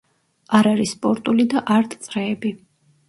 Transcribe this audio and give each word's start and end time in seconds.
არ 0.59 0.69
არის 0.71 0.93
სპორტული 0.97 1.45
და 1.53 1.63
არტ 1.79 1.95
წრეები. 2.07 2.55